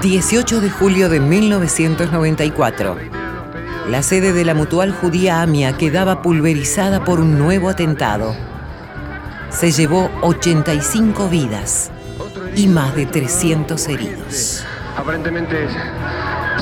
18 0.00 0.60
de 0.60 0.70
julio 0.70 1.08
de 1.08 1.18
1994. 1.18 2.96
La 3.88 4.02
sede 4.02 4.32
de 4.32 4.44
la 4.44 4.54
mutual 4.54 4.92
judía 4.92 5.42
AMIA 5.42 5.76
quedaba 5.76 6.22
pulverizada 6.22 7.02
por 7.02 7.18
un 7.18 7.36
nuevo 7.36 7.68
atentado. 7.68 8.34
Se 9.50 9.72
llevó 9.72 10.08
85 10.22 11.28
vidas 11.28 11.90
y 12.54 12.68
más 12.68 12.94
de 12.94 13.06
300 13.06 13.88
heridos. 13.88 14.64
Aparentemente 14.96 15.66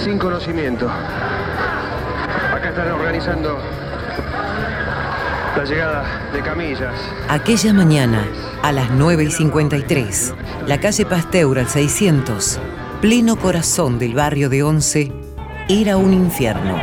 sin 0.03 0.19
conocimiento. 0.19 0.89
Acá 0.89 2.71
están 2.71 2.91
organizando 2.91 3.59
la 5.57 5.65
llegada 5.65 6.31
de 6.33 6.43
camillas. 6.43 6.95
Aquella 7.29 7.73
mañana, 7.73 8.27
a 8.63 8.73
las 8.73 8.91
9 8.91 9.25
y 9.25 9.31
53, 9.31 10.35
la 10.67 10.79
calle 10.81 11.07
Pasteur 11.07 11.59
al 11.59 11.69
600, 11.69 12.61
pleno 13.01 13.37
corazón 13.37 13.99
del 13.99 14.15
barrio 14.15 14.49
de 14.49 14.63
Once, 14.63 15.13
era 15.69 15.97
un 15.97 16.13
infierno. 16.13 16.77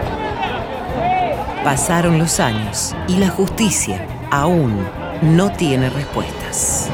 Pasaron 1.64 2.20
los 2.20 2.40
años 2.40 2.96
y 3.08 3.18
la 3.18 3.30
justicia 3.30 4.06
aún 4.32 4.78
no 5.22 5.52
tiene 5.52 5.90
respuestas. 5.90 6.90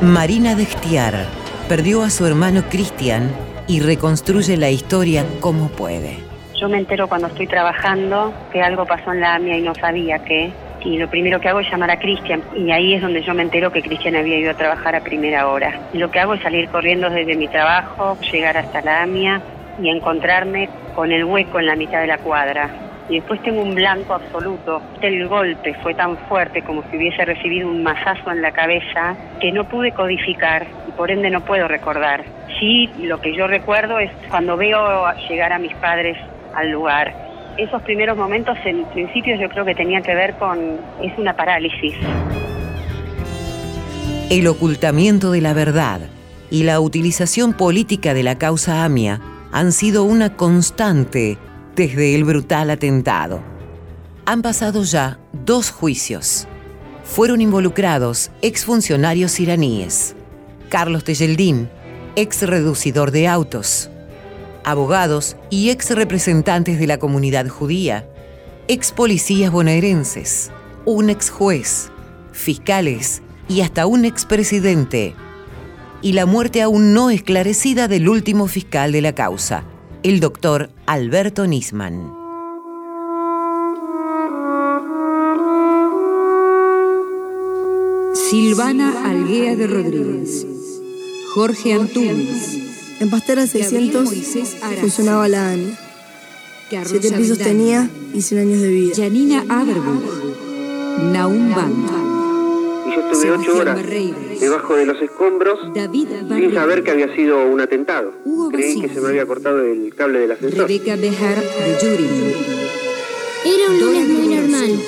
Marina 0.00 0.54
Destiar 0.54 1.26
perdió 1.68 2.02
a 2.02 2.10
su 2.10 2.24
hermano 2.24 2.64
Cristian 2.68 3.30
y 3.66 3.80
reconstruye 3.80 4.56
la 4.56 4.70
historia 4.70 5.26
como 5.40 5.68
puede. 5.68 6.27
Yo 6.60 6.68
me 6.68 6.78
entero 6.78 7.06
cuando 7.06 7.28
estoy 7.28 7.46
trabajando 7.46 8.32
que 8.52 8.60
algo 8.60 8.84
pasó 8.84 9.12
en 9.12 9.20
la 9.20 9.36
AMIA 9.36 9.58
y 9.58 9.62
no 9.62 9.76
sabía 9.76 10.18
qué. 10.18 10.50
Y 10.84 10.98
lo 10.98 11.08
primero 11.08 11.40
que 11.40 11.48
hago 11.48 11.60
es 11.60 11.70
llamar 11.70 11.92
a 11.92 11.98
Cristian. 12.00 12.42
Y 12.56 12.72
ahí 12.72 12.94
es 12.94 13.02
donde 13.02 13.22
yo 13.22 13.32
me 13.32 13.42
entero 13.42 13.70
que 13.70 13.80
Cristian 13.80 14.16
había 14.16 14.38
ido 14.38 14.50
a 14.50 14.54
trabajar 14.54 14.96
a 14.96 15.00
primera 15.00 15.46
hora. 15.46 15.78
Y 15.92 15.98
lo 15.98 16.10
que 16.10 16.18
hago 16.18 16.34
es 16.34 16.42
salir 16.42 16.68
corriendo 16.68 17.10
desde 17.10 17.36
mi 17.36 17.46
trabajo, 17.46 18.18
llegar 18.32 18.56
hasta 18.56 18.82
la 18.82 19.02
AMIA 19.02 19.40
y 19.80 19.88
encontrarme 19.88 20.68
con 20.96 21.12
el 21.12 21.24
hueco 21.24 21.60
en 21.60 21.66
la 21.66 21.76
mitad 21.76 22.00
de 22.00 22.08
la 22.08 22.18
cuadra. 22.18 22.68
Y 23.08 23.20
después 23.20 23.40
tengo 23.42 23.62
un 23.62 23.76
blanco 23.76 24.14
absoluto. 24.14 24.82
El 25.00 25.28
golpe 25.28 25.74
fue 25.74 25.94
tan 25.94 26.16
fuerte 26.28 26.62
como 26.62 26.82
si 26.90 26.96
hubiese 26.96 27.24
recibido 27.24 27.68
un 27.68 27.84
mazazo 27.84 28.32
en 28.32 28.42
la 28.42 28.50
cabeza 28.50 29.16
que 29.40 29.52
no 29.52 29.62
pude 29.62 29.92
codificar 29.92 30.66
y 30.88 30.90
por 30.90 31.12
ende 31.12 31.30
no 31.30 31.40
puedo 31.40 31.68
recordar. 31.68 32.24
Sí, 32.58 32.90
lo 32.98 33.20
que 33.20 33.32
yo 33.32 33.46
recuerdo 33.46 34.00
es 34.00 34.10
cuando 34.28 34.56
veo 34.56 35.04
llegar 35.28 35.52
a 35.52 35.60
mis 35.60 35.74
padres 35.76 36.18
al 36.58 36.70
lugar. 36.70 37.14
Esos 37.56 37.82
primeros 37.82 38.16
momentos, 38.16 38.56
en 38.64 38.84
principio, 38.86 39.36
yo 39.36 39.48
creo 39.48 39.64
que 39.64 39.74
tenía 39.74 40.00
que 40.00 40.14
ver 40.14 40.36
con. 40.38 40.58
es 41.02 41.16
una 41.18 41.34
parálisis. 41.34 41.94
El 44.30 44.46
ocultamiento 44.46 45.30
de 45.30 45.40
la 45.40 45.54
verdad 45.54 46.00
y 46.50 46.64
la 46.64 46.80
utilización 46.80 47.52
política 47.52 48.14
de 48.14 48.22
la 48.22 48.36
causa 48.38 48.84
AMIA 48.84 49.20
han 49.52 49.72
sido 49.72 50.04
una 50.04 50.36
constante 50.36 51.38
desde 51.74 52.14
el 52.14 52.24
brutal 52.24 52.70
atentado. 52.70 53.40
Han 54.26 54.42
pasado 54.42 54.82
ya 54.82 55.18
dos 55.32 55.70
juicios. 55.70 56.46
Fueron 57.04 57.40
involucrados 57.40 58.30
exfuncionarios 58.42 59.40
iraníes. 59.40 60.14
Carlos 60.68 61.04
Tejeldín, 61.04 61.70
ex 62.14 62.42
reducidor 62.42 63.10
de 63.10 63.26
autos, 63.26 63.90
abogados 64.70 65.36
y 65.50 65.70
ex 65.70 65.90
representantes 65.94 66.78
de 66.78 66.86
la 66.86 66.98
comunidad 66.98 67.48
judía, 67.48 68.06
ex 68.68 68.92
policías 68.92 69.50
bonaerenses, 69.50 70.50
un 70.84 71.08
ex 71.08 71.30
juez, 71.30 71.90
fiscales 72.32 73.22
y 73.48 73.62
hasta 73.62 73.86
un 73.86 74.04
expresidente. 74.04 75.14
Y 76.02 76.12
la 76.12 76.26
muerte 76.26 76.60
aún 76.62 76.92
no 76.92 77.08
esclarecida 77.10 77.88
del 77.88 78.08
último 78.08 78.46
fiscal 78.46 78.92
de 78.92 79.00
la 79.00 79.14
causa, 79.14 79.64
el 80.02 80.20
doctor 80.20 80.70
Alberto 80.86 81.46
Nisman. 81.46 82.12
Silvana 88.12 88.92
Alguea 89.06 89.56
de 89.56 89.66
Rodríguez, 89.66 90.46
Jorge 91.34 91.72
Antunes, 91.72 92.67
en 93.00 93.10
Pastera 93.10 93.46
600 93.46 94.08
funcionaba 94.80 95.28
la 95.28 95.50
ANI. 95.50 95.74
Siete 96.84 97.12
pisos 97.12 97.38
tenía 97.38 97.88
y 98.12 98.20
100 98.20 98.40
años 98.40 98.60
de 98.60 98.68
vida. 98.68 98.94
Janina 98.96 99.44
Aberbuch, 99.48 100.04
Naum 101.12 101.54
Banda. 101.54 101.94
Y 102.86 102.94
yo 102.94 103.00
estuve 103.00 103.30
ocho 103.32 103.56
horas 103.58 103.78
debajo 104.40 104.76
de 104.76 104.86
los 104.86 105.00
escombros 105.00 105.58
sin 105.74 106.54
saber 106.54 106.82
que 106.82 106.90
había 106.90 107.14
sido 107.14 107.46
un 107.46 107.60
atentado. 107.60 108.12
Creí 108.50 108.80
que 108.80 108.88
se 108.88 109.00
me 109.00 109.08
había 109.08 109.26
cortado 109.26 109.62
el 109.62 109.94
cable 109.94 110.20
del 110.20 110.32
ascensor. 110.32 110.60
Rebeca 110.60 110.96
Bejar 110.96 111.36
de 111.36 111.78
Yurin. 111.82 112.34
Era 113.44 113.70
un 113.70 113.80
lunes 113.80 114.08
muy 114.08 114.34
normal. 114.34 114.80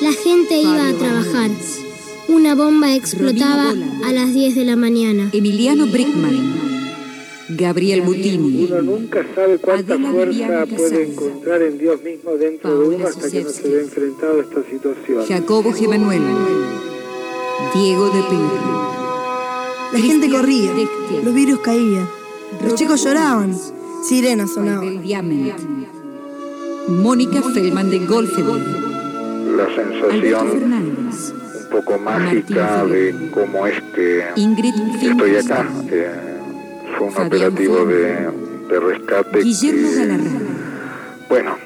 La 0.00 0.12
gente 0.12 0.56
iba 0.56 0.88
a 0.88 0.92
trabajar. 0.94 1.50
Una 2.28 2.54
bomba 2.54 2.94
explotaba 2.94 3.70
a 3.70 4.12
las 4.12 4.32
10 4.32 4.54
de 4.56 4.64
la 4.64 4.76
mañana. 4.76 5.28
Emiliano 5.32 5.86
Brickman. 5.86 6.71
Gabriel 7.56 8.02
Butini. 8.02 8.68
Uno 8.70 8.82
nunca 8.82 9.24
sabe 9.34 9.58
cuánta 9.58 9.98
fuerza 9.98 10.66
puede 10.66 11.10
encontrar 11.10 11.62
en 11.62 11.78
Dios 11.78 12.02
mismo 12.02 12.32
dentro 12.32 12.78
de 12.78 12.88
uno 12.88 13.06
hasta 13.06 13.30
que 13.30 13.42
no 13.42 13.50
se 13.50 13.68
ve 13.68 13.82
enfrentado 13.82 14.38
a 14.38 14.42
esta 14.42 14.62
situación. 14.70 15.26
Jacobo 15.26 15.72
G. 15.72 15.88
Manuel. 15.88 16.22
Diego 17.74 18.06
de 18.06 18.22
Pedro. 18.22 18.92
La 19.92 19.98
gente 19.98 20.30
corría, 20.30 20.72
los 21.22 21.34
virus 21.34 21.60
caían, 21.60 22.08
los 22.62 22.74
chicos 22.76 23.04
lloraban, 23.04 23.54
sirenas 24.02 24.54
sonaban. 24.54 25.02
Mónica 26.88 27.42
Feldman 27.42 27.90
de 27.90 27.98
Golfebol. 28.00 28.60
La 29.56 29.66
sensación 29.74 30.72
un 30.72 31.68
poco 31.70 31.98
mágica 31.98 32.84
de 32.86 33.30
cómo 33.32 33.66
es 33.66 33.80
que 33.94 34.24
estoy 35.02 35.36
acá. 35.36 35.70
Eh, 35.90 36.31
fue 37.10 37.22
un 37.22 37.26
operativo 37.26 37.84
de, 37.84 38.30
de 38.68 38.80
rescate. 38.80 39.42
Guillermo 39.42 39.88
bueno, 41.32 41.56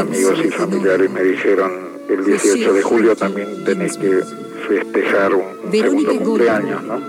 amigos 0.00 0.44
y 0.44 0.48
familiares 0.50 1.08
me 1.08 1.22
dijeron 1.22 1.70
el 2.08 2.24
18 2.24 2.72
de 2.72 2.82
julio 2.82 3.14
también 3.14 3.62
tenéis 3.64 3.96
que 3.96 4.22
festejar 4.68 5.34
un, 5.36 5.70
segundo 5.70 6.18
cumpleaños, 6.18 6.82
¿no? 6.82 7.00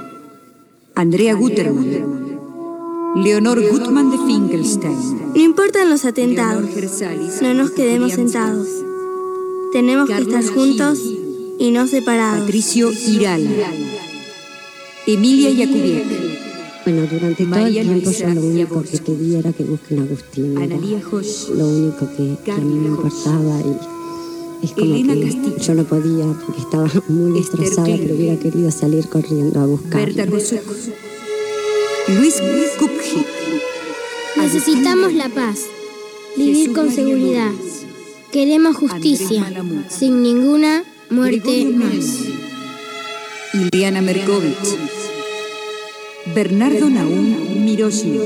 Andrea 0.93 1.33
Guterman. 1.33 2.21
Leonor 3.15 3.59
Gutmann 3.59 4.11
de 4.11 4.17
Finkelstein. 4.19 5.33
No 5.33 5.41
importan 5.41 5.89
los 5.89 6.05
atentados. 6.05 6.63
No 7.41 7.53
nos 7.55 7.71
quedemos 7.71 8.13
sentados. 8.13 8.67
Tenemos 9.71 10.07
que 10.07 10.17
estar 10.17 10.45
juntos 10.45 10.99
y 11.57 11.71
no 11.71 11.87
separados. 11.87 12.41
Patricio 12.41 12.91
Iral. 12.91 13.47
Emilia 15.07 15.49
Yacubiec. 15.49 16.32
Bueno, 16.85 17.07
durante 17.09 17.45
todo 17.45 17.65
el 17.65 17.73
tiempo 17.73 18.11
yo 18.11 18.27
lo 18.29 18.41
único 18.41 18.83
que 18.83 18.99
quería 18.99 19.39
era 19.39 19.53
que 19.53 19.63
busquen 19.63 19.99
a 19.99 20.03
Agustín. 20.03 20.55
Lo 20.55 21.67
único 21.67 22.09
que, 22.17 22.51
a 22.51 22.57
mí 22.57 22.75
me 22.75 22.87
importaba 22.89 23.61
y 23.61 24.65
es 24.65 24.71
como 24.71 24.93
que 24.93 25.61
yo 25.61 25.73
no 25.75 25.83
podía 25.83 26.25
porque 26.45 26.61
estaba 26.61 26.89
muy 27.09 27.39
destrozada, 27.39 27.87
pero 27.97 28.15
hubiera 28.15 28.39
querido 28.39 28.71
salir 28.71 29.07
corriendo 29.07 29.59
a 29.59 29.65
buscar. 29.65 30.09
Luis 32.07 32.35
Kupji. 32.79 33.25
Necesitamos 34.37 35.13
la 35.13 35.29
paz, 35.29 35.59
vivir 36.35 36.73
con 36.73 36.91
seguridad. 36.91 37.51
Queremos 38.31 38.75
justicia, 38.75 39.45
sin 39.89 40.23
ninguna 40.23 40.83
muerte 41.09 41.65
más. 41.65 42.19
Iliana 43.53 44.01
Merkovich. 44.01 45.02
Bernardo 46.27 46.89
Naum 46.89 47.65
Miroshi. 47.65 48.19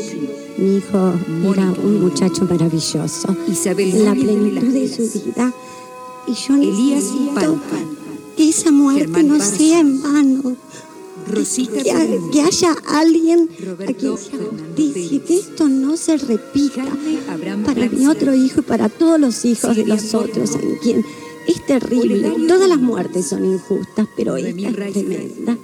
Mi 0.58 0.78
hijo 0.78 1.14
era 1.54 1.72
un 1.84 2.02
muchacho 2.02 2.46
maravilloso. 2.46 3.36
Isabel 3.48 4.06
La 4.06 4.14
plenitud 4.14 4.68
de 4.68 4.88
su 4.88 5.20
vida. 5.20 5.54
Y 6.28 6.34
yo 6.34 6.56
Elías 6.56 7.06
que 8.36 8.50
esa 8.50 8.72
muerte 8.72 9.24
no 9.24 9.40
sea 9.40 9.80
en 9.80 10.02
vano. 10.02 10.56
Rosita 11.28 11.84
que, 11.84 12.20
que, 12.32 12.42
haya 12.42 12.74
alguien 12.88 13.50
a 13.82 13.92
quien 13.94 14.18
se 14.18 14.32
justicie, 14.38 15.22
que 15.24 15.36
esto 15.36 15.68
no 15.68 15.98
se 15.98 16.16
repita 16.18 16.86
para 17.66 17.90
mi 17.90 18.08
otro 18.08 18.34
hijo 18.34 18.62
y 18.62 18.64
para 18.64 18.88
todos 18.88 19.20
los 19.20 19.44
hijos 19.44 19.76
de 19.76 19.86
los 19.86 20.14
otros 20.14 20.52
quien 20.82 21.04
es 21.48 21.66
terrible. 21.66 22.34
Todas 22.48 22.70
las 22.70 22.80
muertes 22.80 23.28
son 23.28 23.44
injustas, 23.44 24.08
pero 24.16 24.38
esta 24.38 24.70
es 24.70 24.94
tremenda. 24.94 25.58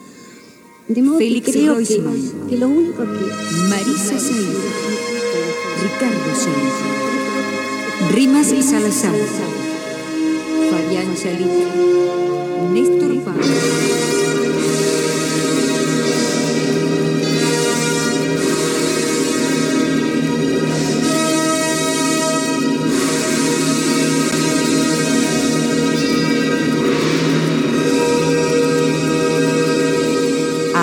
De 0.88 1.02
modo 1.02 1.18
Félix 1.18 1.46
que 1.46 1.52
creo 1.52 1.74
que, 1.76 1.80
Roisman. 1.80 2.48
que 2.50 2.58
lo 2.58 2.68
único 2.68 3.04
que... 3.04 3.66
Marisa 3.70 4.20
Said. 4.20 4.54
Ricardo 5.82 6.36
Said. 6.36 8.14
Rimas 8.14 8.52
y 8.52 8.62
Salazar. 8.62 9.16
Fabián 10.72 11.16
Chalit. 11.16 11.48
Néstor 12.74 13.24
Pablo. 13.24 14.13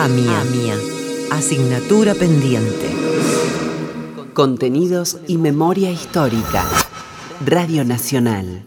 AMIA. 0.02 0.40
AMIA. 0.40 0.76
Asignatura 1.30 2.14
pendiente. 2.14 2.88
Contenidos 4.32 5.18
y 5.28 5.36
memoria 5.36 5.90
histórica. 5.90 6.64
Radio 7.44 7.84
Nacional. 7.84 8.64